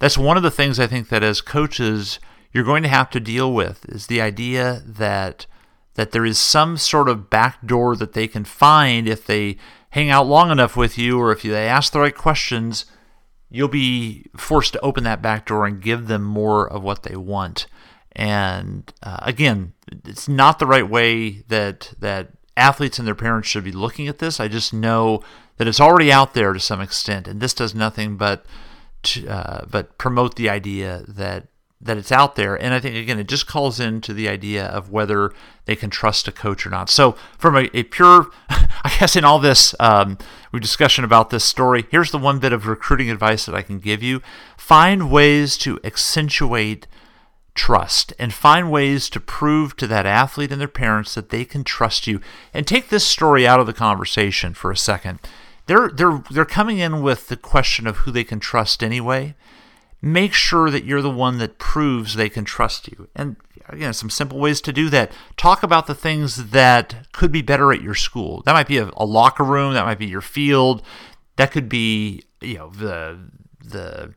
[0.00, 2.18] that's one of the things I think that as coaches
[2.52, 5.46] you're going to have to deal with is the idea that
[5.96, 9.56] that there is some sort of back door that they can find if they
[9.90, 12.86] hang out long enough with you or if they ask the right questions
[13.48, 17.16] you'll be forced to open that back door and give them more of what they
[17.16, 17.66] want
[18.12, 19.72] and uh, again
[20.04, 24.18] it's not the right way that that athletes and their parents should be looking at
[24.18, 24.40] this.
[24.40, 25.22] I just know
[25.58, 28.46] that it's already out there to some extent, and this does nothing but
[29.04, 31.48] to, uh, but promote the idea that
[31.80, 32.54] that it's out there.
[32.60, 35.32] And I think again, it just calls into the idea of whether
[35.66, 36.88] they can trust a coach or not.
[36.88, 40.16] So, from a, a pure, I guess, in all this um,
[40.52, 44.02] discussion about this story, here's the one bit of recruiting advice that I can give
[44.02, 44.22] you:
[44.56, 46.86] find ways to accentuate
[47.56, 51.64] trust and find ways to prove to that athlete and their parents that they can
[51.64, 52.20] trust you.
[52.54, 55.18] And take this story out of the conversation for a second.
[55.66, 59.34] They're they're they're coming in with the question of who they can trust anyway.
[60.00, 63.08] Make sure that you're the one that proves they can trust you.
[63.16, 63.36] And
[63.68, 65.12] again, some simple ways to do that.
[65.36, 68.42] Talk about the things that could be better at your school.
[68.44, 70.82] That might be a, a locker room, that might be your field,
[71.36, 73.18] that could be, you know, the
[73.64, 74.14] the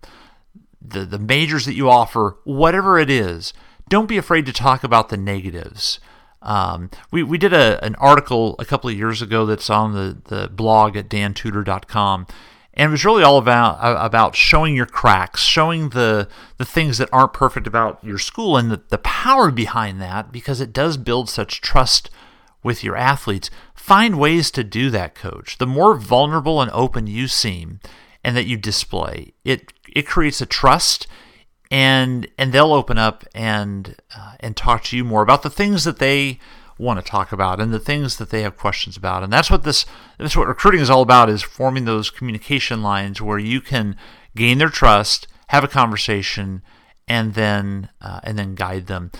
[0.81, 3.53] the, the majors that you offer, whatever it is,
[3.89, 5.99] don't be afraid to talk about the negatives.
[6.41, 10.17] Um, we, we did a, an article a couple of years ago that's on the,
[10.25, 12.27] the blog at dantudor.com.
[12.79, 17.09] and it was really all about about showing your cracks, showing the the things that
[17.11, 21.29] aren't perfect about your school, and the, the power behind that because it does build
[21.29, 22.09] such trust
[22.63, 23.49] with your athletes.
[23.75, 25.57] Find ways to do that, coach.
[25.57, 27.81] The more vulnerable and open you seem,
[28.23, 31.05] and that you display, it it creates a trust,
[31.69, 35.83] and and they'll open up and uh, and talk to you more about the things
[35.83, 36.39] that they
[36.79, 39.21] want to talk about and the things that they have questions about.
[39.21, 39.85] And that's what this
[40.17, 43.95] that's what recruiting is all about is forming those communication lines where you can
[44.35, 46.63] gain their trust, have a conversation,
[47.07, 49.11] and then uh, and then guide them.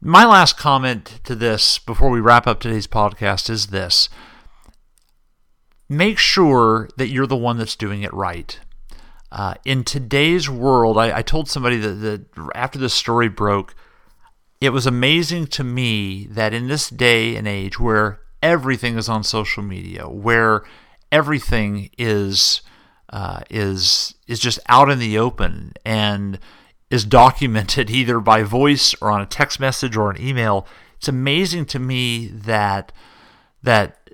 [0.00, 4.08] My last comment to this before we wrap up today's podcast is this.
[5.88, 8.60] Make sure that you're the one that's doing it right.
[9.32, 13.74] Uh, in today's world, I, I told somebody that, that after this story broke,
[14.60, 19.22] it was amazing to me that in this day and age where everything is on
[19.22, 20.64] social media, where
[21.12, 22.62] everything is
[23.10, 26.38] uh, is is just out in the open and
[26.90, 30.66] is documented either by voice or on a text message or an email.
[30.96, 32.92] It's amazing to me that
[33.62, 34.10] that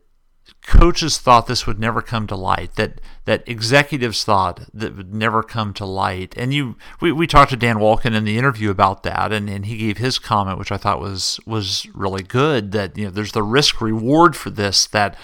[0.64, 5.42] coaches thought this would never come to light that that executives thought that would never
[5.42, 6.34] come to light.
[6.36, 9.66] And you we, we talked to dan wolken in the interview about that and, and
[9.66, 13.32] he gave his comment which i thought was was really good that you know there's
[13.32, 15.16] the risk reward for this that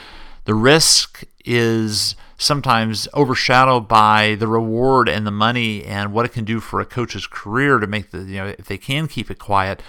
[0.45, 6.45] the risk is sometimes overshadowed by the reward and the money and what it can
[6.45, 9.38] do for a coach's career to make the you know if they can keep it
[9.38, 9.82] quiet.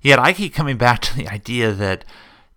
[0.00, 2.04] Yet i keep coming back to the idea that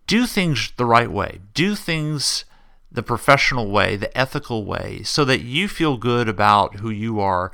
[0.08, 1.40] do things the right way.
[1.54, 2.46] Do things
[2.92, 7.52] the professional way, the ethical way, so that you feel good about who you are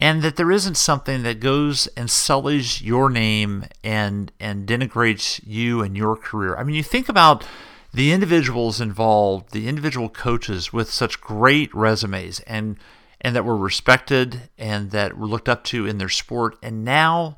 [0.00, 5.82] and that there isn't something that goes and sullies your name and and denigrates you
[5.82, 6.56] and your career.
[6.56, 7.46] I mean, you think about
[7.92, 12.76] the individuals involved, the individual coaches with such great resumes and
[13.20, 17.36] and that were respected and that were looked up to in their sport and now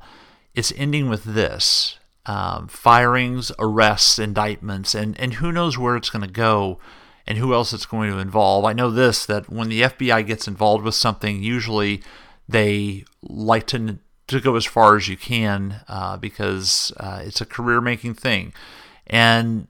[0.55, 1.96] it's ending with this
[2.27, 6.77] um, firings, arrests, indictments, and, and who knows where it's going to go
[7.25, 8.65] and who else it's going to involve.
[8.65, 12.03] I know this that when the FBI gets involved with something, usually
[12.47, 17.45] they like to, to go as far as you can uh, because uh, it's a
[17.45, 18.53] career making thing.
[19.07, 19.67] And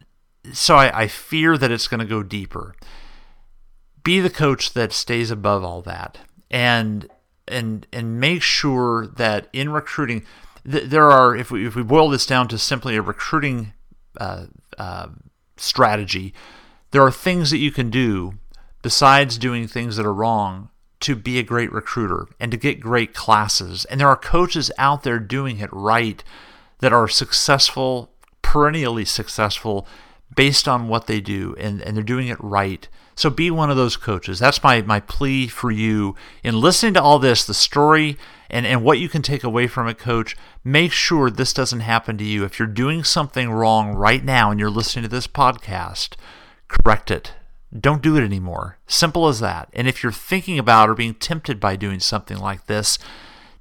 [0.54, 2.76] so I, I fear that it's going to go deeper.
[4.04, 7.10] Be the coach that stays above all that and
[7.48, 10.26] and and make sure that in recruiting
[10.68, 13.74] there are, if we, if we boil this down to simply a recruiting
[14.20, 14.48] uh,
[14.78, 15.08] uh,
[15.56, 16.34] strategy,
[16.92, 18.34] there are things that you can do
[18.82, 23.14] besides doing things that are wrong to be a great recruiter and to get great
[23.14, 23.86] classes.
[23.86, 26.22] And there are coaches out there doing it right
[26.80, 28.12] that are successful,
[28.42, 29.88] perennially successful
[30.36, 32.90] based on what they do, and, and they're doing it right.
[33.18, 34.38] So be one of those coaches.
[34.38, 38.16] That's my, my plea for you in listening to all this, the story
[38.48, 40.38] and, and what you can take away from it, coach.
[40.64, 42.46] Make sure this doesn't happen to you.
[42.46, 46.14] If you're doing something wrong right now and you're listening to this podcast,
[46.68, 47.34] correct it.
[47.78, 48.78] Don't do it anymore.
[48.86, 49.70] Simple as that.
[49.74, 53.00] And if you're thinking about or being tempted by doing something like this,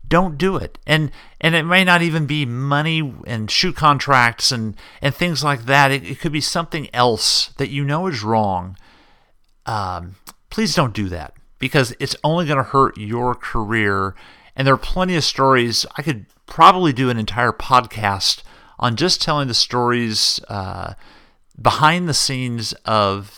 [0.06, 0.78] don't do it.
[0.86, 5.64] And and it may not even be money and shoe contracts and and things like
[5.64, 5.90] that.
[5.90, 8.76] It, it could be something else that you know is wrong.
[9.66, 10.16] Um,
[10.50, 14.14] please don't do that because it's only going to hurt your career
[14.56, 15.84] and there are plenty of stories.
[15.96, 18.42] I could probably do an entire podcast
[18.78, 20.94] on just telling the stories uh,
[21.60, 23.28] behind the scenes of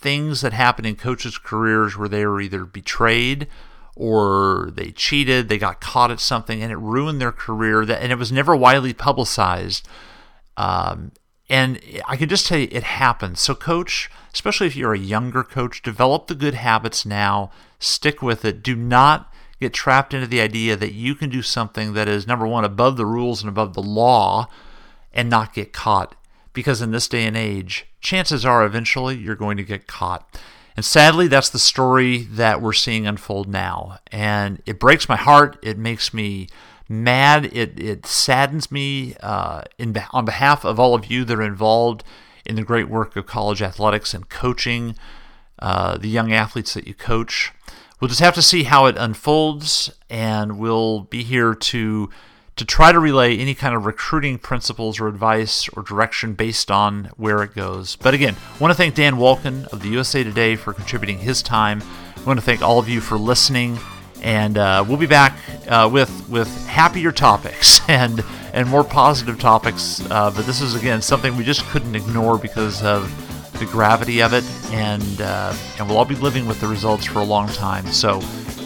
[0.00, 3.48] things that happen in coaches' careers where they were either betrayed
[3.94, 7.86] or they cheated, they got caught at something, and it ruined their career.
[7.86, 9.88] That and it was never widely publicized.
[10.58, 11.12] Um,
[11.48, 13.40] and I can just tell you, it happens.
[13.40, 17.50] So, coach, especially if you're a younger coach, develop the good habits now.
[17.78, 18.62] Stick with it.
[18.62, 22.46] Do not get trapped into the idea that you can do something that is number
[22.46, 24.48] one above the rules and above the law
[25.12, 26.14] and not get caught
[26.52, 30.38] because in this day and age chances are eventually you're going to get caught
[30.76, 35.58] and sadly that's the story that we're seeing unfold now and it breaks my heart
[35.62, 36.46] it makes me
[36.88, 41.42] mad it, it saddens me uh, in, on behalf of all of you that are
[41.42, 42.04] involved
[42.44, 44.94] in the great work of college athletics and coaching
[45.58, 47.52] uh, the young athletes that you coach
[48.00, 52.10] we'll just have to see how it unfolds, and we'll be here to
[52.56, 57.10] to try to relay any kind of recruiting principles or advice or direction based on
[57.18, 57.96] where it goes.
[57.96, 61.42] But again, I want to thank Dan Wolken of the USA Today for contributing his
[61.42, 61.82] time.
[62.16, 63.78] I want to thank all of you for listening,
[64.22, 65.38] and uh, we'll be back
[65.68, 70.00] uh, with with happier topics and and more positive topics.
[70.10, 73.10] Uh, but this is again something we just couldn't ignore because of
[73.58, 77.20] the gravity of it, and uh, and we'll all be living with the results for
[77.20, 77.86] a long time.
[77.86, 78.20] So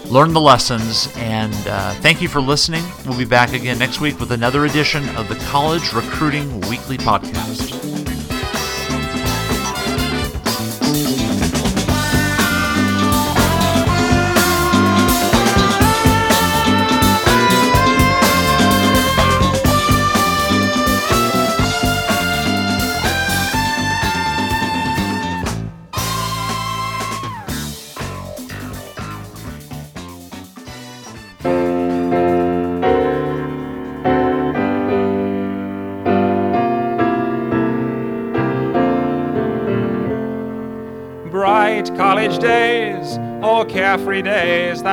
[0.07, 2.85] learn the lessons, and uh, thank you for listening.
[3.07, 7.90] We'll be back again next week with another edition of the College Recruiting Weekly Podcast.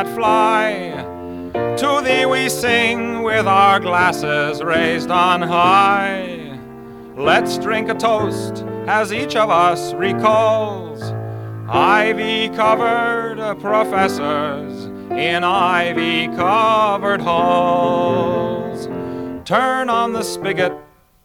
[0.04, 0.94] That fly.
[1.54, 6.60] To thee we sing with our glasses raised on high.
[7.16, 11.02] Let's drink a toast as each of us recalls
[11.68, 18.86] ivy covered professors in ivy covered halls.
[19.46, 20.74] Turn on the spigot,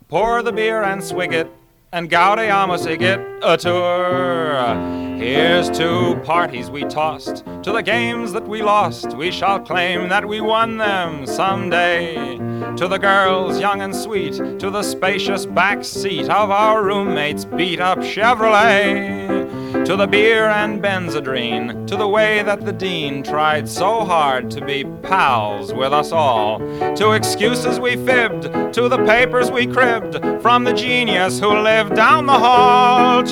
[0.09, 1.49] pour the beer and swig it,
[1.93, 5.02] and gaudeamus igitt a tour.
[5.23, 9.17] Here's to parties we tossed, to the games that we lost.
[9.17, 12.39] We shall claim that we won them someday.
[12.77, 17.79] To the girls young and sweet, to the spacious back seat of our roommate's beat
[17.79, 19.85] up Chevrolet.
[19.85, 24.65] To the beer and Benzedrine, to the way that the dean tried so hard to
[24.65, 26.59] be pals with us all.
[26.97, 32.27] To excuses we fibbed, to the papers we cribbed from the genius who lived down
[32.27, 33.23] the hall.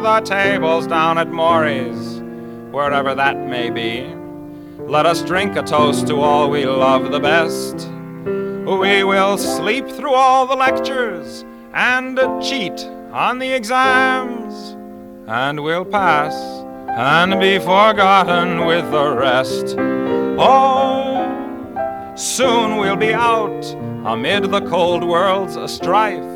[0.00, 2.22] The tables down at Mory's,
[2.72, 4.06] wherever that may be.
[4.78, 7.86] Let us drink a toast to all we love the best.
[8.26, 11.44] We will sleep through all the lectures
[11.74, 12.80] and cheat
[13.12, 14.74] on the exams,
[15.28, 16.34] and we'll pass
[16.88, 19.76] and be forgotten with the rest.
[20.38, 23.70] Oh, soon we'll be out
[24.06, 26.29] amid the cold world's strife.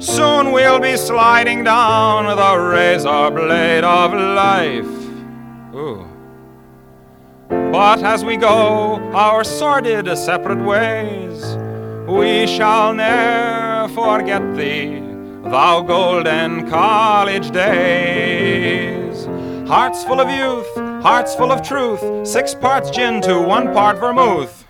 [0.00, 4.86] Soon we'll be sliding down the razor blade of life.
[5.74, 6.06] Ooh.
[7.48, 11.56] But as we go our sordid separate ways,
[12.06, 15.00] we shall ne'er forget thee,
[15.42, 19.26] thou golden college days.
[19.68, 24.67] Hearts full of youth, hearts full of truth, six parts gin to one part vermouth.